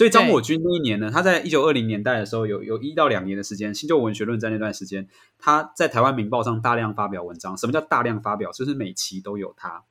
[0.00, 5.06] 所以张我军那一年呢，他在一九二零年代的时候有有一到两年的时间，新旧文学论战那段时间，
[5.38, 7.54] 他在台湾《明报》上大量发表文章。
[7.54, 8.50] 什么叫大量发表？
[8.50, 9.82] 就是每期都有他，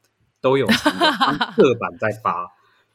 [0.42, 2.52] 都有他个版 在发。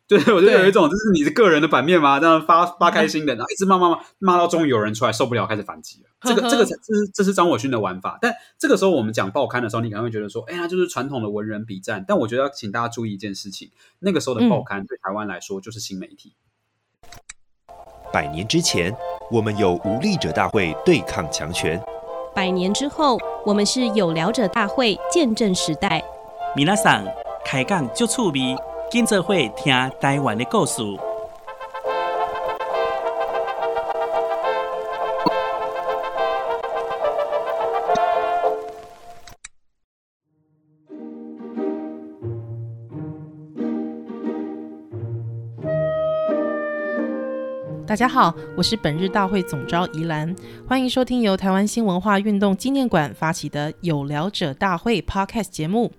[0.09, 2.19] 对，我就有一种，这是你的个人的版面吗？
[2.19, 6.09] 这样发发开心的， 然后一直骂骂骂骂到终于有人出来受不了，开始反击了。
[6.23, 8.19] 这个这个这是这是张我勋的玩法。
[8.21, 12.05] 但这个时候我们讲报刊的时候，你可能会觉得说，哎呀，就是传统的文人笔战。
[12.09, 13.71] 但我觉得要请大家注意一件事情，
[14.01, 16.35] 那个时候的报刊对台湾来说就是新媒体。
[18.15, 18.95] 百年之前，
[19.29, 21.77] 我们有无力者大会对抗强权；
[22.33, 26.01] 百年之后，我们是有聊者大会见证时代。
[26.55, 27.05] 米娜桑
[27.45, 28.57] 开讲就趣味。
[28.89, 30.81] 今则会听台湾的故事。
[47.95, 50.35] 大家好，我是本日大会总召宜兰，
[50.67, 55.93] 欢迎收听由台湾新文化运动纪念馆发起的有聊者大会 Podcast 节目。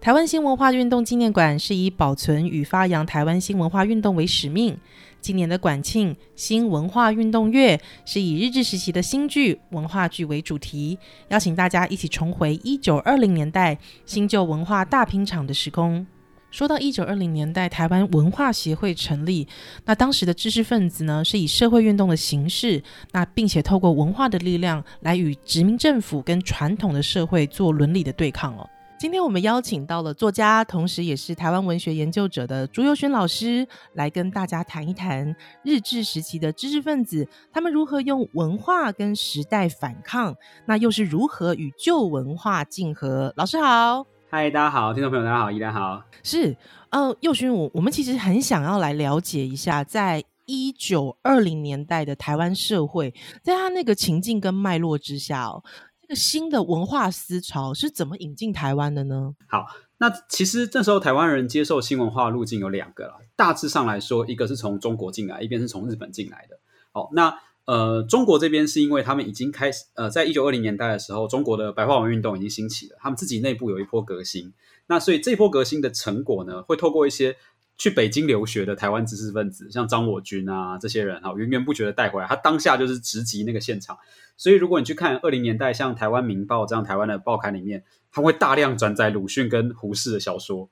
[0.00, 4.78] 台湾新文化运动纪念馆是以保存与发扬台湾新文化运动为使命。
[5.20, 10.96] 今年的馆庆新文化运动月是以日治时期的新剧、文化剧为主题，
[11.30, 13.76] 邀请大家一起重回一九二零年代
[14.06, 16.06] 新旧文化大拼场的时空。
[16.54, 19.44] 说到一九二零年代台湾文化协会成立，
[19.84, 28.70] 那当时的知识分子呢是以社会运动的形式，那并且透过文化的力量来与殖民政府跟传统的社会做伦理的对抗哦。
[28.96, 40.32] 今天我们邀请到了作家，同时也是台湾文学研究者的朱佑轩老师，来跟大家谈一谈日治时期的知识分子，他们如何用文化跟时代反抗，
[40.66, 43.34] 那又是如何与旧文化竞合。
[43.36, 46.56] 老师好，嗨，大家好，听众朋友大家好，依然好，是，
[46.90, 55.62] 呃，佑勋，我我们其实很想要来了解一下，在一九二零年代的台湾社会，在他那个情境跟脉络之下哦。
[56.02, 59.36] 这个新的文化思潮是怎么引进台湾的呢？
[59.46, 59.66] 好，
[59.98, 63.20] 那其实这时候台湾人接受新文化路径有两个了。
[63.36, 66.58] 大致上来说，一个是从中国进来，一边是从日本进来的。
[66.90, 74.52] 好，那呃，中国这边是因为他们已经开始呃，在一九二零年代的时候，中国的白话文运动已经兴起了，他们自己内部有一波革新。
[74.86, 77.36] 那所以这波革新的成果呢，会透过一些
[77.78, 83.96] 去北京留学的台湾知识分子，像张我军啊这些人哈，源源不绝的带回来，他当下就是直击那个现场。
[84.36, 87.82] 所以，如果你去看二零年代像台湾《明报》这样台湾的报刊里面，
[88.12, 90.68] 它会大量转载鲁迅跟胡适的小说，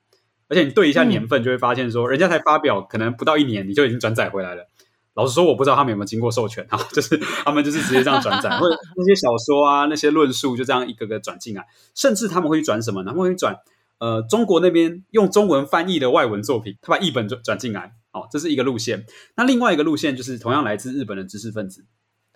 [0.47, 4.69] 而且你对一下年份，就会发现说，人家才发表可能不到一年，你就已经转载回来了。
[5.15, 13.11] 老实说，我不知道他们有没有经过授权啊， 就是他们就是直接这样转载，或者那些小说啊、那些论述就这样一个个转进来，甚至他们会转什么呢？
[13.11, 13.55] 他们会转
[13.99, 19.05] 呃中国那边用中文翻译的外文作品，他把译本转转进来，哦，这是一个路线。
[19.35, 21.85] 那另外一个路线就是同样来自日本的知识分子。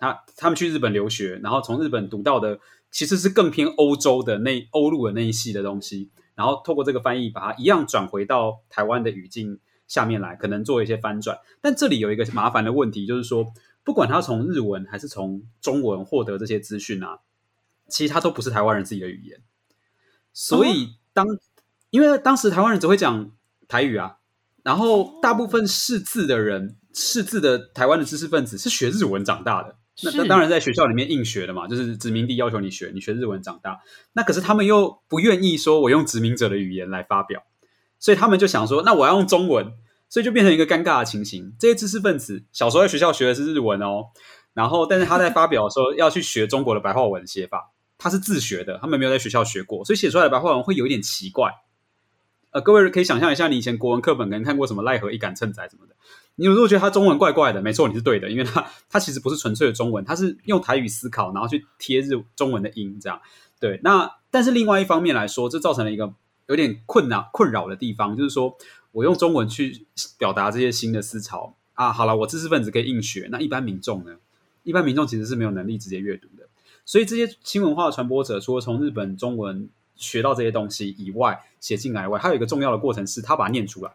[0.00, 2.60] 他他们去日本留学，然后从日本读到的
[2.92, 11.36] 其实是更偏欧洲的那欧陆的那一系的东西，然后透过这个翻译，把它一样转回到台湾的语境下面来，可能做一些翻转。
[11.60, 17.18] 但这里有一个麻烦的问题，就是说，不管他从日文还是从中文获得这些资讯啊，
[17.88, 19.40] 其实他都不是台湾人自己的语言。
[20.32, 21.26] 所以当
[21.90, 23.32] 因为当时台湾人只会讲
[23.66, 24.18] 台语啊，
[24.62, 29.76] 然后大部分识字的人，识字的台湾的知识分子是学日文长大的。
[30.04, 33.80] 那那当然在学校里面硬学的嘛，就是殖民地要求你学，你学日文长大。
[34.12, 37.42] 那可是他们又不愿意说我用殖民者的语言来发表，
[37.98, 39.72] 所以他们就想说，那我要用中文，
[40.08, 41.54] 所以就变成一个尴尬的情形。
[41.58, 44.06] 这些知识分子小时候在学校学的是日文哦，
[44.54, 51.52] 然后但是他在发表的时候要去学中国的白话文写法，他是自学的，他们没有在学校学过，所以写出来的白话文会有一点奇怪。
[52.50, 55.94] 呃，各位可以想象一下，你以前国文课本可能看过什么“奈何一杆秤仔”什么的。
[56.36, 63.20] 你如果觉得他中文怪怪的，没错，你是对的，因为他他其实不是纯粹的中文，他是用台语思考，然后去贴日中文的音，这样
[63.60, 63.78] 对。
[63.82, 66.14] 那但是另外一方面来说，这造成了一个
[66.48, 68.56] 有点困难困扰的地方，就是说
[68.92, 69.86] 我用中文去
[70.18, 74.16] 表达这些新的思潮啊，好了，我知识分子可以硬学，那一般民众呢？
[74.64, 76.46] 一般民众其实是没有能力直接阅读的，
[76.84, 83.92] 所以这些新文化的传播者，除了从日本中文学到这些东西以外，写进来以外，还有一个重要的过程是，他把它念出来。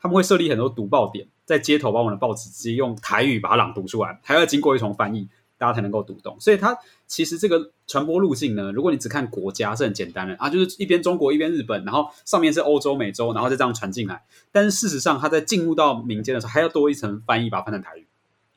[0.00, 5.28] 他们会设立很多读报点，在街头把我们的报纸直接用台语把它朗读出来，还要经过一重翻译，
[5.58, 6.36] 大家才能够读懂。
[6.40, 14.22] 所以它其实这个传播路径呢，如果你只看国家是很简单的啊，就是一边中国一边日本，然后上面是欧洲、美洲，然后再这样传进来。
[14.50, 18.06] 但是事实上，它在进入到民间的时候，还要多一层翻译，把它翻成台语。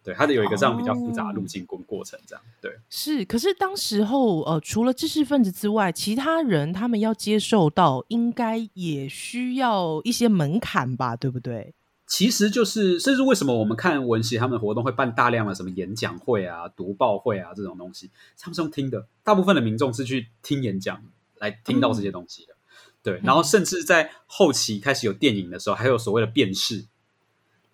[0.03, 2.71] 对，它得有一个这样比较复杂的路径过过程，这样、对。
[2.89, 11.75] 是，可是当时候呃，除了知识分子之外，其他人他们要接受到，应该也需要一些门槛吧，对不对？
[12.11, 19.07] 其实就是，甚至为什么我们看文协他们的活动会办大量的什么演讲会啊、读报会啊这种东西，他们是用听的。
[19.23, 21.01] 大部分的民众是去听演讲
[21.37, 23.21] 来听到这些东西的，嗯、对。
[23.23, 26.85] 然后甚至在后期开始有电影的时候，还有所谓的辨识，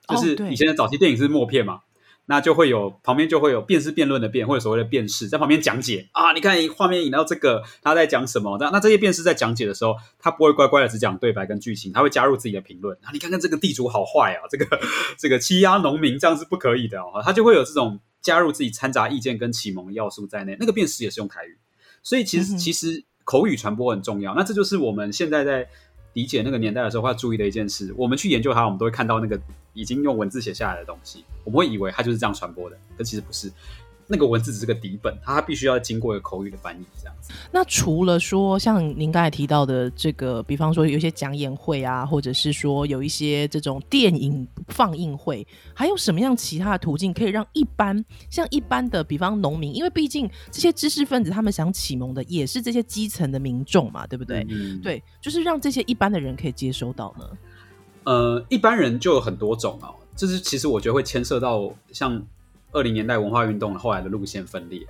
[0.08, 1.82] 就是以前的早期电影是默片嘛。
[2.30, 6.34] 那就会有旁边就会有辨识辩论的辩，或者所谓的辩士在旁边讲解啊。
[6.34, 8.58] 你看画面引到这个，他在讲什么？
[8.60, 12.98] 那那这些辩士在讲解的时候，他不会乖乖的只讲对白跟剧情，他会加入自己的评论。
[13.02, 14.80] 啊，你看看这个地主好坏啊，这个
[15.18, 17.22] 这个欺压农民这样是不可以的哦。
[17.24, 20.58] 他就会有这种加入自己掺杂意见跟启蒙的要素在内。
[20.60, 21.58] 那个辩士也是用台语，
[22.04, 24.36] 所以其实、嗯、其实口语传播很重要。
[24.36, 25.70] 那这就是我们现在在。
[26.18, 29.40] 理解那个年代的时候，要注意的一件事，我们去研究它，我们都会看到那个
[29.74, 33.52] 已经用文字写下来的东西，我们会以为它就是这样传播的，但其实不是。
[34.10, 37.34] 那个文字只是个底本，它必须要经过一个口语的翻译，这样子。
[37.52, 54.48] 那除了说像您刚才提到的这个，比方说有一些讲演会啊，或者是说有一些这种电影放映会，还有什么样其他的途径可以让一般像一般的，比方农民，因为毕竟这些知识分子他们想启蒙的也是这些基层的民众嘛，对不对？
[54.50, 57.26] 嗯，对，就是让这些一般的人可以接收到呢。
[58.06, 62.26] 呃，一般人就有很多种哦，就是其实我觉得会牵涉到像。
[62.72, 64.86] 二零年代文化运动后来的路线分裂，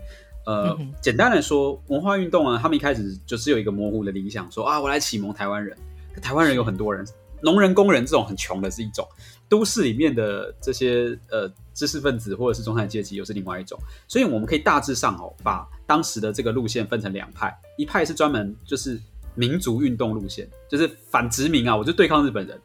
[0.46, 5.78] 呃，嗯、简单来说，文化运动呢，他们一开始就只有一个模糊的理想，说啊，我来启蒙台湾人。
[6.14, 7.06] 可台湾人有很多人，
[7.42, 9.08] 农人、工人这种很穷的是一种，
[9.48, 13.78] 都市里面的这些呃知识分子或者是中产阶级又是另外一种。
[14.08, 19.00] 所以我们可以大致上哦，把当时的这个路线分成两派，一派是专门就是
[19.36, 22.58] 民族运动路线，就是反殖民啊，我就对抗日本人；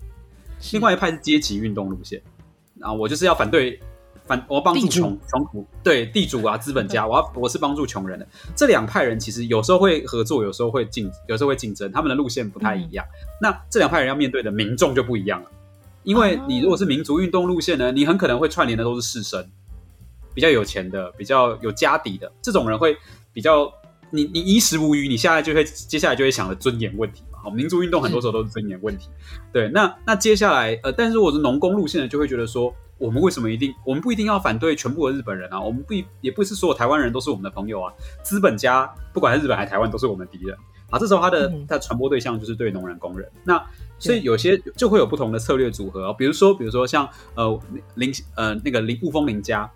[0.73, 2.23] 另外一派是阶级运动路线，
[2.81, 3.79] 啊，我就是要反对。
[4.25, 8.27] 反我要帮助穷穷苦，对地主啊资本家，我要我是帮助穷人的。
[8.55, 13.05] 这两派人其实有时候会合作，有时候会竞，有时候会竞争，他们的路线不太一样。
[13.05, 15.51] 嗯、那这两派人要面对的民众就不一样了，
[16.05, 19.45] 因为你如果是民族运动路线呢，你很可能会串联的都是士绅，
[20.33, 22.97] 比较有钱的，比较有家底的这种人会
[23.33, 23.73] 比较，
[24.11, 27.41] 你你衣食无虞，你现在就会接下来就会想着尊严问题嘛。
[27.43, 29.09] 好，民族运动很多时候都是尊严问题。
[29.53, 32.73] 对，那那接下来呃，但是如果是农工路线的，就会觉得说。
[33.03, 33.75] 我们为什么一定？
[33.85, 35.61] 我们不一定要反对全部的日本人啊！
[35.61, 37.93] 我们不也不是所有台湾人都是我们的朋友啊！
[38.23, 40.57] 资本家不管是日本还是台湾，都是我们的敌人
[40.89, 41.01] 啊！
[41.01, 43.29] 这时候他的他的传播对象就是对农人工人。
[43.43, 43.61] 那
[43.99, 47.61] 所以有些就会有不同的策略组合哦，比如说比如说像呃
[47.97, 49.69] 林呃那个林雾峰林家，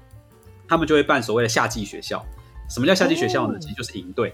[0.69, 2.25] 他们就会办所谓的夏季学校。
[2.71, 3.59] 什么叫夏季学校呢？
[3.59, 4.33] 其实就是营队。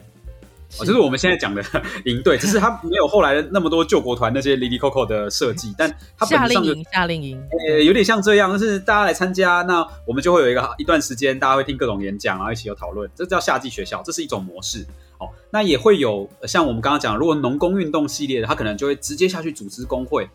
[0.78, 1.62] 哦，就是我们现在讲的
[2.06, 14.86] 营队，只是他没有后来的那么多救国团那些哩哩扣扣的设计，但他本质上就夏令营，呃，有点像这样，就是大家来参加，那我们就会有一个一段时间，大家会听各种演讲，然后一起有讨论，这叫夏季学校，这是一种模式。
[15.18, 20.28] 哦，那也会有像我们刚刚讲，如果农工运动系列的，他可能就会直接下去组织工会，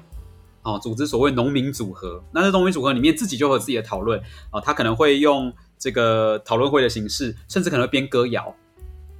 [0.62, 8.56] 哦，组织所谓农民组合，那这农民组合里面自己就会有自己的讨论，哦，他可能会用这个讨论会的形式，甚至可能会编歌谣。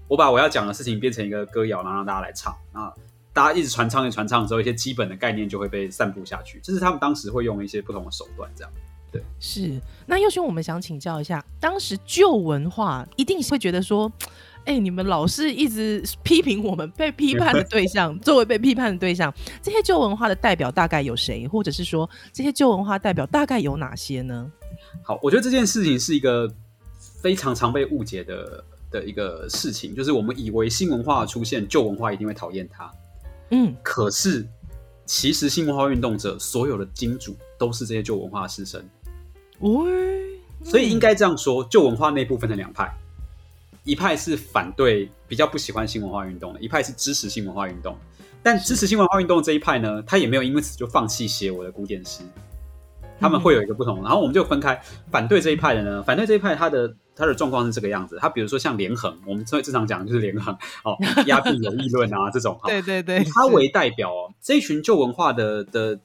[0.08, 2.94] 我把我要讲的事情变成一个歌谣，然后让大家来唱，啊，
[3.34, 6.60] 大家一直传唱，一传唱之后，一些基本的概念就会被散布下去。
[6.64, 8.72] 这是他们当时会用一些不同的手段，这样。
[9.12, 9.80] 对，是。
[10.06, 14.12] 那又兄，我们想请教一下，当时旧文化一定会觉得说，
[14.60, 24.52] 哎、欸，你们老是一直批评我们，被批判的对象， 作为被批判的对象，这些旧文化的代表大概有谁，或者是说，这些旧文化代表大概有哪些呢？
[25.04, 26.50] 好，我觉得这件事情是一个
[27.22, 28.64] 非常常被误解的。
[29.00, 32.92] 的一个事情，就是我们以为新文化的出现，旧文化一定会讨厌它。
[33.52, 34.46] 嗯，可是
[35.06, 38.82] 其实新文化运动者所有的金主都是这些旧文化的士绅。
[39.60, 42.92] 喂，所以应该这样说，旧文化内部分成两派，
[43.84, 47.96] 一派是反对、比较不喜欢新文化运动的，一派是支持新文化运动。
[48.44, 52.24] 但支持新文化运动这一派呢，他也没有因为此就放弃写我的古典诗。
[53.20, 54.80] 他们会有一个不同，然后我们就分开。
[55.10, 58.18] 反对这一派的呢，反对这一派，他的他的状况是这个样子。
[58.22, 60.96] 他比如说像连横，我们最经常讲的就是连横哦，
[61.26, 62.60] 鸦片有议论啊这种。
[62.66, 66.00] 对对对，以他为代表哦，这一群旧文化的的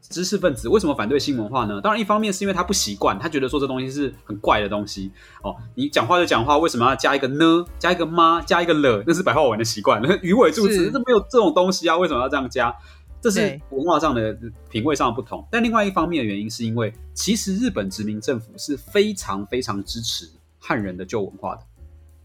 [0.00, 1.80] 知识分子为什么反对新文化呢？
[1.80, 5.10] 当然，一方面是因为他不习惯，他觉得说这东西是很怪的东西
[5.42, 5.54] 哦。
[5.74, 7.64] 你讲话就讲话，为什么要加一个呢？
[7.78, 8.42] 加一个吗？
[8.42, 9.02] 加一个了？
[9.06, 10.02] 那是白话文的习惯。
[10.22, 11.96] 鱼尾助词，这没有这种东西啊？
[11.96, 12.74] 为什么要这样加？
[13.20, 14.36] 这是文化上的
[14.68, 20.28] 品味上的不同，但另外一方面的原因是因为，其实日本殖民政府是非常非常支持
[20.66, 21.62] 汉人的旧文化的。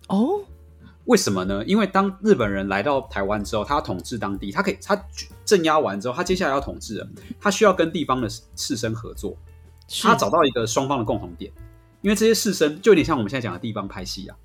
[0.08, 0.40] 哦，
[1.06, 1.64] 为什么呢？
[1.66, 5.00] 因为当日本人来到台湾之后，他要统治当地，他可以他
[5.44, 7.08] 镇压完之后，他接下来要统治了，
[7.40, 9.36] 他需要跟地方的士绅合作，
[10.02, 11.52] 他找到一个双方的共同点，
[12.02, 14.38] 因为这些士绅就有点像我们现在讲的地方派系啊。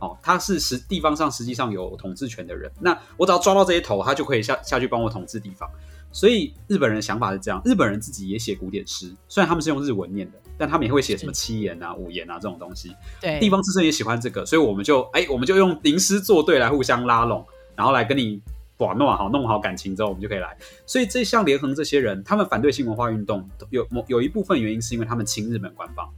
[0.00, 5.68] 哦，他是实地方上实际上有统治权的人，那我只要抓到这些头，他就可以下下去帮我统治地方。
[6.14, 12.94] 所以日本人的想法是这样：日本人自己也写古典诗，虽然他们是用日文念的，但他们也会写什么七言啊、五言啊这种东西。
[13.20, 17.44] 对，地方自身也喜欢这个，所以我们就哎，我们就用吟诗作对来互相拉拢，
[17.74, 18.40] 然后来跟你
[18.76, 20.56] 把弄好，弄好感情之后，我们就可以来。
[20.86, 26.08] 所以这像联横这些人，他们反对新文化运动，有某有一部分原因是因为他们亲日本官方。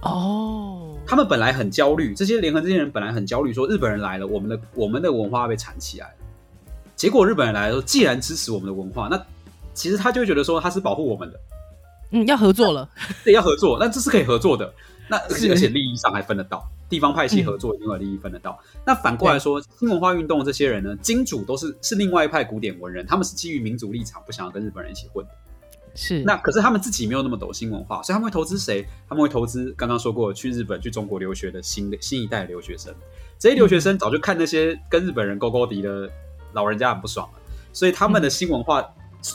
[0.00, 6.14] 哦，他们本来很焦虑，这些联合这些人本来很焦虑，说日本人来了，我们的我们的文化被缠起来了。
[6.98, 9.24] 结果日本人来说，既然支持我们的文化，那
[9.72, 11.40] 其实他就会觉得说他是保护我们的，
[12.10, 12.90] 嗯，要合作了，
[13.24, 14.74] 对，要合作，那这是可以合作的，
[15.08, 18.58] 那而且而且利益上还分得到，地方派系合作一定有利益分得到。
[18.74, 25.24] 嗯、那反过来说，新文化运动这些人呢，金主都是是另外一派古典文人，他们是基于民族立场，不想要跟日本人一起混。
[25.94, 28.84] 是，那可是他们自己没有那么懂新文化，所以他们会投资谁？
[29.08, 32.92] 他们会投资刚刚说过去日本、去中国留学的新的新一代留学生。
[33.38, 36.10] 这些留学生早就看那些跟日本人勾勾敌的
[36.58, 37.38] 老人家很不爽了。
[37.72, 38.88] 所以他们的新文化，嗯、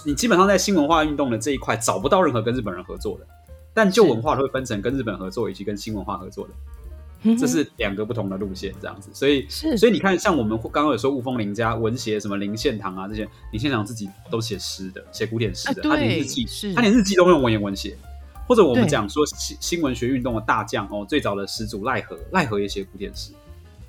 [0.05, 3.25] 你基本上在新文化运动的这一块找不到任何跟日本人合作的，
[3.73, 9.09] 但旧文化会分成跟日本合作以及跟新文化合作的，这是两个不同的路线，这样子。
[9.13, 17.97] 所以，所以你看，像我们刚刚有说雾峰林家文协什么林献堂啊这些，林献堂自己都写诗的，写古典诗的，他连日记，他连日记都用文言文写。
[18.45, 23.31] 或者我们讲说新新文学运动的大将哦，最早的始祖赖和，赖和也写古典诗，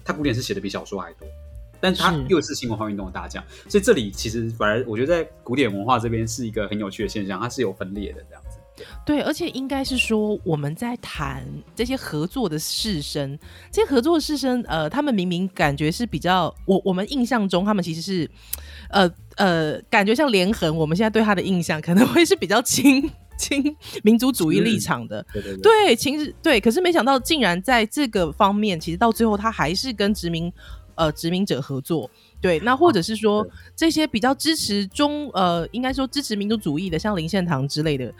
[0.04, 1.26] 他古典诗写的比小说还多。
[1.84, 8.58] 但他又是新文化运动的大将，所以这里其实反而我觉得在古典文化这边是一个很有趣的现象，它是有分裂的这样子。
[9.04, 13.38] 对，而且应该是说我们在谈这些合作的士绅，
[13.70, 18.30] 这些合作的士绅，呃，他们明明感觉是比较我我们印象中他们其实是，
[18.88, 23.62] 呃呃，感觉像连横，我们现在对他的印象可能会是比较亲 亲
[24.02, 30.50] 民族主义立场的，对对对，对，其实对，可是没想到竟然在这个方面，其实到最后他还是跟殖民。
[30.96, 32.10] 呃，殖民者合作，
[32.40, 38.12] 对，那或者是说、啊、这些比较支持中，呃，应该说支持民族主义的，像林献堂之类的，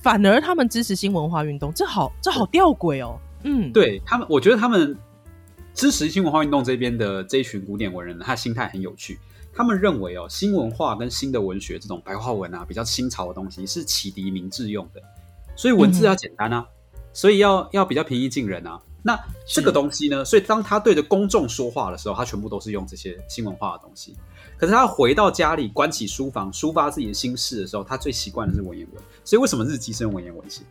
[0.00, 3.18] 反而他们支持新文化运动，这好，这好吊诡哦。
[3.42, 4.96] 嗯，对他们，我觉得他们
[5.72, 9.18] 支持新文化运动这边的这一群古典文人，他心态很有趣。
[9.52, 15.02] 他们认为哦，新文化跟新的文学这种白话文啊，比较新潮的东西是启迪民智用的，
[15.56, 18.80] 所以文字要简单啊，嗯、所以要要比较平易近人啊。
[19.02, 20.24] 那这个东西呢？
[20.24, 24.16] 所以当他对着公众说话的时候，他全部都是用这些新文化的东西。
[24.56, 29.02] 可是他回到家里，关起书房，抒发自己的心事的时候，他最习惯的是文言文。
[29.24, 30.62] 所以为什么日记是用文言文写？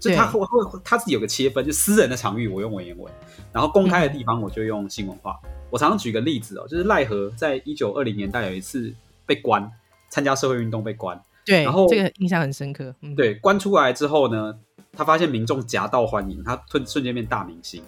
[0.00, 3.12] 就他会会他自己有个切分，就私人的场域我用文言文，
[3.52, 5.38] 然后公开的地方我就用新文化。
[5.44, 8.94] 嗯、我常常举个例子哦，就是赖何在一九二零年代有一次
[9.26, 9.68] 被关，
[10.08, 11.20] 参加社会运动被关。
[11.48, 12.94] 对，然后这个印象很深刻。
[13.00, 14.54] 嗯、对，关出来之后呢？
[14.96, 17.80] 他发现民众夹道欢迎，他瞬瞬间变大明星，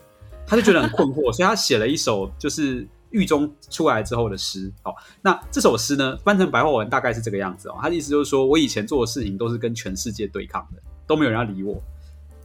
[0.47, 4.73] 他就觉得很困惑，所以他写了一首就是狱中出来之后的诗。
[4.83, 7.77] 好，那这首诗呢，翻成白话文大概是这个样子哦。
[7.83, 11.83] 他的意思就是说，我以前做的事情都是跟全世界对抗的，都没有人要理我。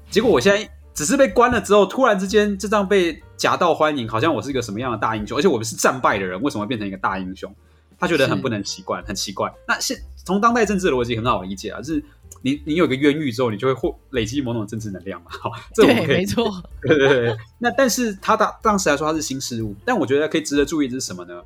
[0.10, 7.54] 结果我现在只是被关了之后，突然之间就这样被夹道欢迎，好像我是一个什么样的大英雄，而且我们是战败的人，为什么会变成一个大英雄？
[8.00, 9.54] 他觉得很不能习惯，很奇怪。
[9.68, 12.04] 那现从当代政治逻辑很好理解啊，就是。
[12.42, 15.32] 你你有个冤狱之后，你就会获累积某种政治能量嘛？
[15.42, 16.46] 好，这我们可以，没错，
[16.80, 17.38] 对对对。
[17.58, 21.42] 那但是他当当时来说他是新事物，但我觉得可以值得注意的是什么呢？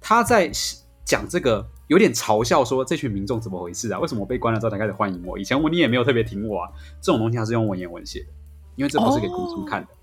[0.00, 0.50] 他在
[1.04, 4.00] 讲这个有点嘲笑说，这群民众怎么回事啊？
[4.00, 5.38] 为什么我被关了之后才开始欢迎我？
[5.38, 6.68] 以前我你也没有特别挺我啊？
[7.00, 8.26] 这种东西他是用文言文写的，
[8.74, 9.86] 因为这不是给公众看的。
[9.86, 9.94] 哦、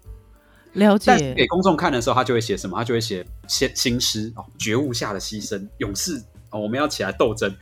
[0.73, 1.05] 了解。
[1.07, 2.77] 但给公众看的时候，他就会写什么？
[2.77, 6.21] 他就会写新新诗哦，觉悟下的牺牲，勇士
[6.51, 7.53] 哦，我们要起来斗争。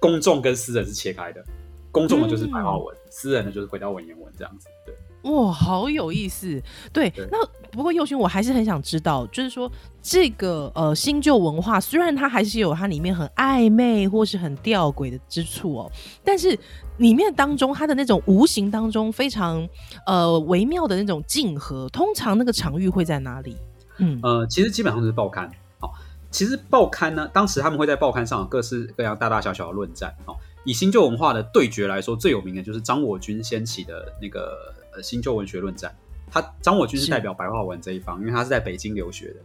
[0.00, 1.44] 公众跟私人是切开的。
[1.90, 4.68] 公众的就是白话文，嗯、私人的就是回到文言文这样子。
[4.86, 6.62] 对，哇，好有意思。
[6.92, 7.38] 对，对那
[7.70, 9.70] 不过佑勋，我还是很想知道，就是说
[10.00, 15.92] 这个呃新旧文化，虽然它还是有它里面很暧昧或是很吊诡的之处哦，
[16.24, 16.56] 但是
[16.98, 19.68] 里面当中它的那种无形当中非常
[20.06, 23.56] 呃微妙的那种竞合，通常那个场域会在哪里？
[23.98, 25.50] 嗯呃，其实基本上就是报刊。
[25.80, 25.92] 好，
[26.30, 30.14] 其实报刊呢，当时他们会在报刊上有各式各样大大小小的论战。
[30.24, 30.38] 好。
[30.64, 35.94] 以新旧文化的对决来说，最有名的就是张我军掀起的那个呃新旧文学论战。
[36.30, 39.36] 他张我军是代表白话文这一方，因为他是在北京留学的，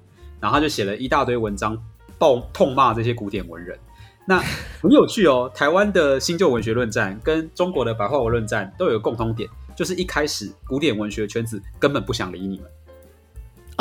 [0.42, 1.78] 然后他就写了一大堆文章，
[2.18, 3.78] 暴痛骂这些古典文人。
[4.26, 4.40] 那
[4.82, 12.68] 很有趣哦，台湾的新旧文学论战跟中国的白话文论战都有个共通点，就是一开始古典文学圈子根本不想理你们，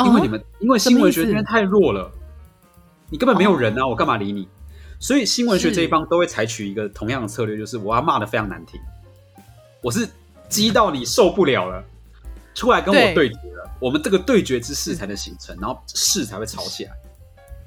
[0.05, 2.09] 因为你们、哦、因为新文学圈太弱了，
[3.09, 4.47] 你根本没有人啊，哦、我干嘛理你？
[4.97, 8.79] 所以新文学这一方都会采取一个同样的策略，就是我要骂的非常难听，
[9.81, 10.07] 我是
[10.53, 11.83] 激到你受不了了，
[12.53, 16.91] 出来跟我对决了，我们这个对决之势才能形成，然后势才会吵起来。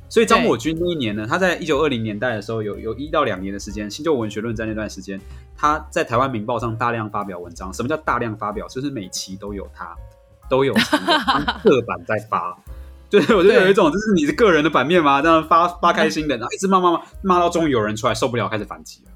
[0.09, 5.21] 所以张我军那一年呢，他在一九二零年代的时候有有一到两年的时间，新旧文学论战那段时间，
[5.57, 7.75] 他在台湾《民报》上大量发表文章。
[7.75, 8.69] 什么叫大量发表？
[8.69, 9.97] 就是每期都有他，
[10.49, 12.57] 都有他刻板在发。
[13.11, 15.21] 对，我就有一种，这是你的个人的版面吗？
[15.21, 19.11] 这样发发开心的，然后一直骂骂骂骂到终于有人出来受不了，开始反击了。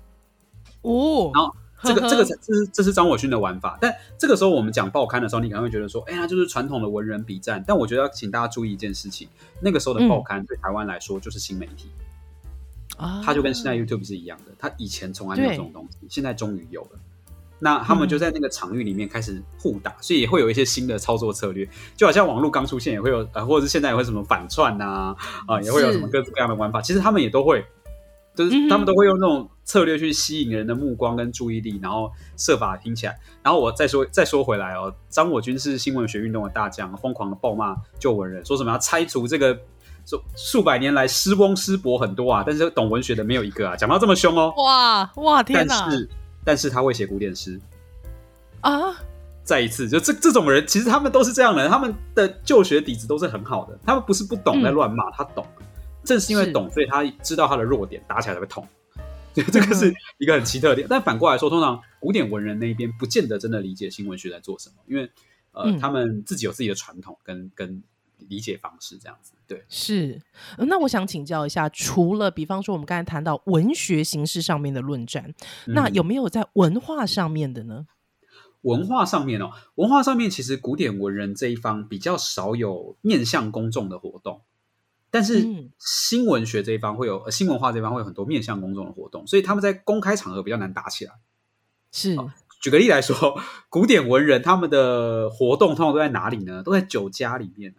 [0.82, 3.78] 哦，然后 这个这个这是这是张我勋的玩法。
[3.80, 7.64] 但这个时候我们讲报刊的时候，你可能会觉得说，哎呀，就是传统的文人笔战。
[7.66, 9.28] 但我觉得要请大家注意一件事情，
[9.60, 11.90] 那个时候的报刊对台湾来说就是新媒体
[12.96, 16.90] 啊，它就跟现在 YouTube 是一样的，它以前从来没有这种东西，现在终于有了。
[17.62, 26.80] 那他们就在那个场域里面开始互打，嗯、所以也会有一些新的操作策略，就好像网络刚出现也会有，呃，或者是现在也会什么反串呐，啊，啊，也会有什么各式各样的玩法。
[26.80, 27.62] 其实他们也都会，
[28.44, 33.18] 就是他们都会用这种策略去吸引人的目光跟注意力，然后设法听起来。
[33.42, 39.58] 然后我再说再说回来哦，张我军是新闻学运动的大将，疯狂的暴骂旧文人，说什么要拆除这个
[40.04, 45.80] 数数百年来诗翁诗伯很多啊，但是懂文学的没有一个啊，讲到这么凶哦，哇哇天哪！
[45.80, 46.08] 但是
[46.44, 47.60] 但是他会写古典诗
[48.60, 48.94] 啊！
[49.42, 55.44] 再一次，就这这种人，其实他们都是这样的人，他们的就学底子都是很好的，他们不是不懂在乱骂，嗯、他懂，
[56.04, 58.66] 正是因为懂，所以他知道他的弱点，打起来才会痛。
[59.32, 60.86] 所 以这个是一个很奇特的点。
[60.88, 65.10] 但反过来说，通常古典文人那一边不见得真的理解新文学在做什么，因为
[65.52, 67.82] 呃，嗯、他们自己有自己的传统跟跟
[68.28, 69.32] 理解方式，这样子。
[69.46, 70.20] 对，是。
[70.58, 75.34] 那我想请教一下，除了比方说我们刚才谈到文学形式上面的论战，
[75.66, 77.86] 嗯、那有没有在文化上面的呢？
[78.62, 84.42] 文化上面哦，文化上面其实古典文人这一方比较少有面向公众的活动，
[85.10, 85.44] 但是
[85.78, 91.12] 新文学这一方会有，呃新文化这一方会有很多面向公众的活动，所以他们在公开场合比较难打起来。
[91.92, 92.16] 是，
[92.60, 96.62] 举个例来说， 古典文人他们的活动通常都在哪里呢？
[96.62, 97.74] 都在酒家里面。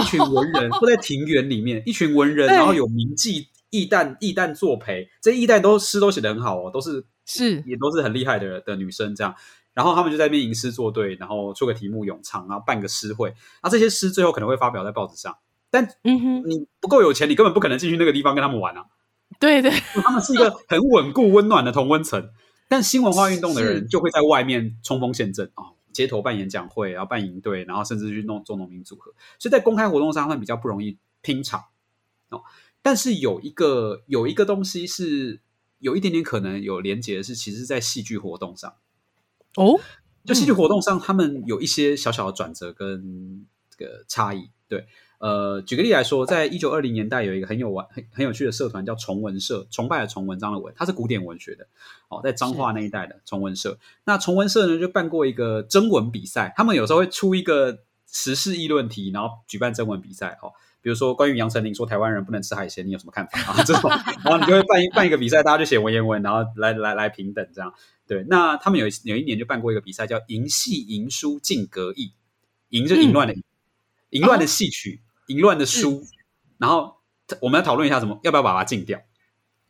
[0.00, 7.60] 一群文人 都在庭园里面，一群文人，然后有名妓、艺旦、艺旦作陪，这艺旦都诗都写得很好哦，都是是。
[7.66, 9.34] 也都是很厉害的的女生这样，
[9.74, 15.36] 然后他们就在那边吟诗作对，然后出个题目咏唱，然后办个诗会，啊，这些诗最后可能会发表在报纸上，
[15.70, 18.86] 但嗯哼，你不够有钱，你根本不可能进去那个地方跟他们玩啊，
[19.38, 22.30] 对对，他们是一个很稳固、温暖的同温层，
[22.68, 25.72] 但新文化运动的人就会在外面冲锋陷阵啊。
[25.92, 31.64] 街头办演讲会，然后办营队，然后甚至去弄做农民组合，所以在公开活动上会比较不容易拼场
[32.28, 32.44] 哦。
[32.80, 35.40] 但是有一个有一个东西是
[35.80, 38.72] 有一点点可能有连结的是，其实，在戏剧活动上。
[39.56, 39.80] 哦，
[40.24, 43.44] 就戏剧活动上，他们有一些小小的转折跟
[43.76, 44.86] 这个差异，对。
[45.20, 51.66] 呃，举个例来说，在一九二零年代，有一个很有玩、很很有趣的社团叫崇文社，崇拜的崇，文章的文，它是古典文学的。
[52.08, 57.80] 哦，在彰化那一带的崇文社，那崇文社呢就办过一个征文比赛，他们有时候会出一个
[58.10, 60.38] 时事议论题，然后举办征文比赛。
[60.40, 63.60] 哦，比如说关于杨丞琳说台湾人不能吃海鲜，你有什么看法啊？
[63.68, 63.90] 这种，
[64.24, 67.74] 然后你就会办一办一个比赛，大家就写文言文，然后来来来平等这样。
[68.06, 72.14] 对，那他们有有一年就办过一个比赛，叫淫戏淫书尽格义，
[72.70, 73.42] 淫就淫乱的淫，
[74.08, 75.02] 淫乱的戏曲。
[75.30, 76.04] 淫乱的书，
[76.58, 76.96] 然后
[77.40, 78.98] 我们要讨论一下，什么要不要把它禁掉？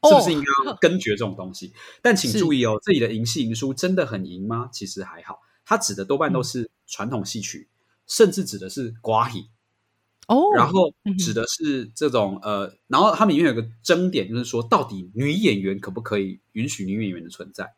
[0.09, 1.75] 是不是应该要根绝这种东西？
[2.01, 4.71] 但请注意哦，这里的淫戏淫书真的很淫吗？
[4.73, 7.69] 其实还好，它指的多半都是传统戏曲，
[8.07, 9.51] 甚至指的是瓜戏
[10.27, 10.41] 哦。
[10.57, 17.75] 然后指的是这种呃，然后它里面有个争点，就是说到底女演员可不可以允许女演员的存在？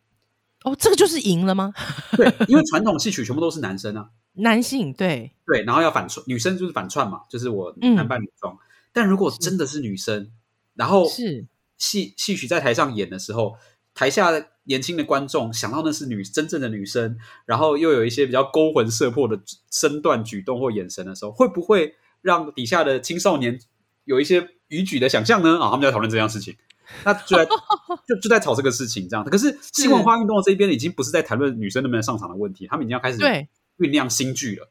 [0.63, 1.75] 哦，这个就是淫了吗？
[2.17, 4.11] 对，因为传统戏曲全部都是男生啊。
[4.35, 8.55] 男性对对，然后要反串，女生就是反串嘛，就是我男扮女装。
[8.55, 8.59] 嗯、
[8.93, 10.31] 但如果真的是女生，
[10.75, 13.57] 然后是戏戏曲在台上演的时候，
[13.95, 14.31] 台下
[14.65, 19.39] 年轻的观众想到那是女真正的女生，然后又有一些比较勾魂摄魄的
[19.71, 23.61] 身段举动或眼神的时候，会不会让底下的青少年
[24.05, 25.59] 有一些逾矩的想象呢？
[25.61, 26.57] 啊，他们在讨论这样事情，
[27.05, 27.45] 那就在
[28.09, 29.25] 就就在吵这个事情这样。
[29.25, 33.47] 可是新文化运动这边已经不是在谈论女生能不能上场的问题，他们已经要开始对。
[33.83, 34.71] 酝酿新剧了，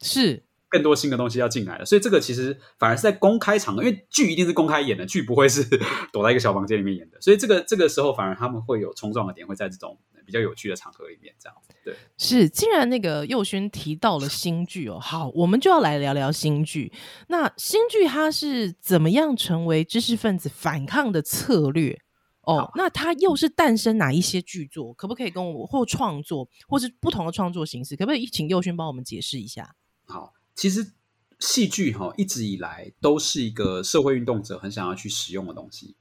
[0.00, 5.62] 是更多新的东西要进来了，所以这个其实反而是在公开场合，因为剧一定是公开演的，剧不会是
[6.12, 11.72] 躲在一个小房间里面演的，所以这个这个时候反而他们会有冲撞的点，会在这种比较有趣的场合里面这样子。
[11.84, 12.48] 对，是。
[12.48, 16.92] 既然那个佑勋提到了新剧哦，好，我们就要来聊聊新剧。
[17.28, 22.00] 那新剧它是怎么样成为知识分子反抗的策略？
[22.46, 24.94] 哦，那它又是诞生哪一些剧作？
[24.94, 27.96] 可不可以跟我或创作，或是不同的创作形式？
[27.96, 29.74] 可不可以请佑勋帮我们解释一下？
[30.04, 30.92] 好，其实
[31.40, 35.96] 戏剧哈一直以来都是一个社会运动者很想要去使用的东西。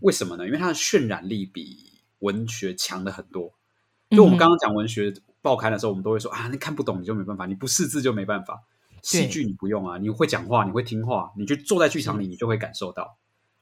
[0.00, 0.44] 为什么呢？
[0.46, 3.54] 因为它的渲染力比文学强的很多。
[4.10, 8.62] 就我们刚刚讲文学报刊的时候，我们都会说啊，你看不懂你就没办法，你不识字就没办法。
[9.02, 13.16] 戏剧你不用啊，你会讲话，你会听话，你就坐在剧场里，你就会感受到。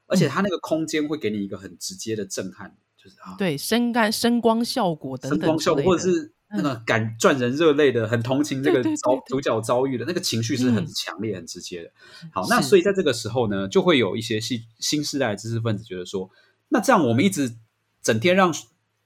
[0.07, 11.91] 而且它那个空间会给你一个很直接的震撼，就是啊，对，声感、声光效果等等，声光效果，或者是那个感赚人热泪的，很同情这个遭主角遭遇的那个情绪是很强烈、很直接的。
[12.33, 16.31] 好，那所以在这个时候呢，就会有一些新新时代的知识分子觉得说，
[16.69, 17.57] 那这样我们一直
[18.01, 18.55] 整天让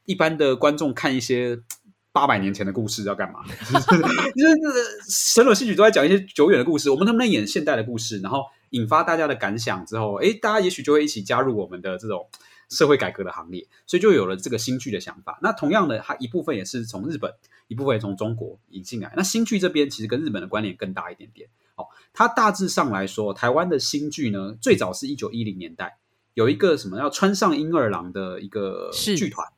[0.05, 1.61] 一般的观众看一些
[2.13, 3.41] 八百年前的故事要干嘛？
[3.49, 8.21] 就是所有戏曲都在讲一些久远的故事，我们能不能演现代的故事？
[8.21, 8.43] 然后。
[8.71, 12.29] 引发大家的感想之后，诶，大家也许就会一起加入我们的这种
[12.69, 15.39] 社会改革的行列，所以就有了这个新剧的想法。
[15.43, 17.33] 那同样的，它一部分也是从日本，
[17.69, 19.13] 一部分也从中国引进来。
[19.17, 21.49] 那新剧这边其实跟日本的关联更大一点点。
[21.75, 25.99] 哦，它大致上来说，台湾的新剧呢，最早是一九一零年代
[26.35, 29.49] 有一个什么要川上英二郎的一个剧团，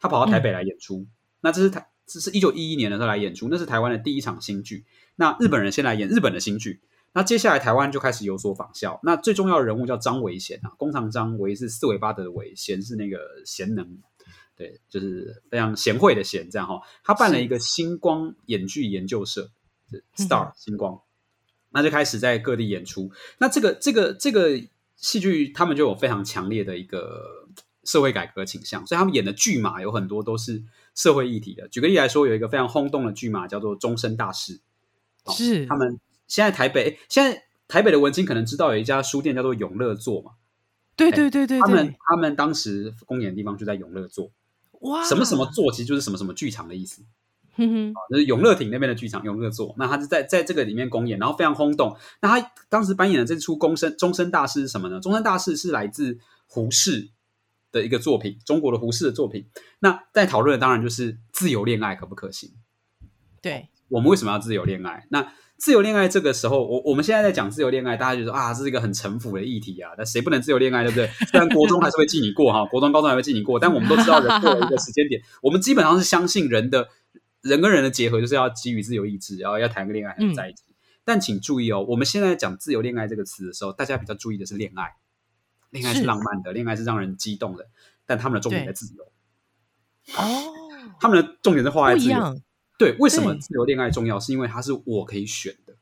[0.00, 1.00] 他跑到台北来演出。
[1.00, 1.06] 嗯、
[1.42, 4.86] 那这是台，这是一九一一年的时候来演出，那是台湾的第一场新剧。
[5.16, 6.80] 那日本人先来演日本的新剧。
[7.14, 8.98] 那接下来台湾就开始有所仿效。
[9.02, 13.98] 那最重要的人物叫张维贤啊，弓长张维是四维八德的维，贤是那个贤能，
[14.56, 16.80] 对，就是非常贤惠的贤，这样哈。
[17.04, 19.50] 他办了一个星光演剧研究社
[20.16, 21.02] ，Star 星光，
[21.70, 23.10] 那就开始在各地演出。
[23.36, 24.58] 那这个这个这个
[24.96, 27.46] 戏剧，他们就有非常强烈的一个
[27.84, 30.62] 社会改革倾向，所以他们演的剧码有很多都是
[30.94, 31.68] 社会议题的。
[31.68, 34.60] 举个例来说，有一个非常轰动的剧码叫做《终身大事》，
[35.36, 36.00] 是他们。
[36.32, 40.30] 现在台北，现在台北的文青可能知道有一家书店叫做永乐座嘛？
[40.96, 44.30] 对对对对，对，他们他们当时公演的地方就在永乐座。
[44.80, 47.02] 哇，什么什么座其实就是什么什么剧场的意思。
[47.54, 49.74] 哼哼，就是永乐亭那边的剧场永乐座。
[49.76, 51.94] 那他是在在这个里面公演，然后非常轰动。
[52.22, 54.96] 那他当时扮演的这出《终身终身大事》是什么呢？
[55.02, 57.10] 《终身大事》是来自胡适
[57.70, 59.44] 的一个作品，中国的胡适的作品。
[59.80, 62.52] 那在讨论的当然就是自由恋爱可不可行？
[63.42, 65.06] 对，我们为什么要自由恋爱？
[65.10, 69.92] 那自由恋爱这个时候，我我们现在在讲自由恋爱，大家就说啊，这是一个很城府的议题啊。
[69.96, 71.06] 那谁不能自由恋爱，对不对？
[71.30, 76.88] 虽然国中还是会记你过哈， 国中、高中还会记你过，但我们都知道人过了一个时间点，我们基本上是相信人的
[77.42, 80.64] 人跟人的结合就是要基于自由意志，然后要谈个恋爱才能在一起。
[80.66, 84.96] 嗯、但请注意哦，我们现在讲自由恋爱这个词的时候，大家比较注意的是恋爱，
[85.70, 87.68] 恋爱是浪漫的，恋爱是让人激动的，
[88.04, 89.04] 但他们的重点在自由。
[90.16, 90.42] 哦，
[90.98, 92.18] 他们的重点是画在自由。
[92.82, 94.18] 对，为什么自由恋爱重要？
[94.18, 95.74] 是因为它是我可以选的。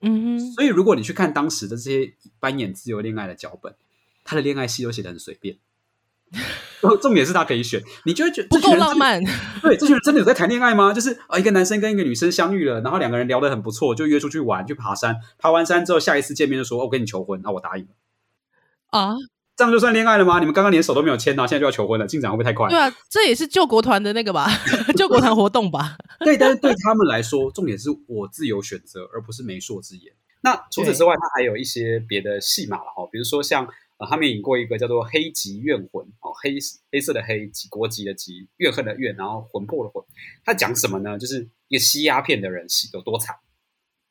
[0.00, 0.52] 嗯哼。
[0.52, 3.74] 所以如果你去看当时的这些扮演自由恋爱的脚本，
[4.24, 5.56] 他的恋爱戏都写的很随便。
[7.02, 9.22] 重点是他可以选，你就会觉得不够浪漫。
[9.60, 10.92] 对，这群人真的有在谈恋爱吗？
[10.92, 15.16] 就是啊，一个男生跟一个女生相遇了，然后两个人聊得很不错，就约出去玩，去爬山。
[15.38, 17.90] 爬完山之后，下一次见面就说：“我跟你求婚。”那我答应了。
[18.86, 19.16] 啊。
[19.62, 20.40] 这样就算恋爱了吗？
[20.40, 22.68] 你们刚刚连手都没有牵到，现在就要求婚了，进展会不会太快？
[22.68, 24.48] 对啊，这也是救国团的那个吧，
[24.98, 25.96] 救国团活动吧。
[26.18, 30.12] 对，但是对他们来说，重点是我自由选择，而不是媒妁之言。
[30.40, 33.64] 那除此之外，他还有一些别的戏码了哈，比如说像
[33.98, 36.56] 呃，他们演过一个叫做《黑疾怨魂》哦，黑
[36.90, 40.02] 黑色的黑，国籍国籍的籍，怨恨的怨，然后魂魄的魂。
[40.44, 41.16] 他讲什么呢？
[41.16, 43.36] 就是一个吸鸦片的人吸有多惨，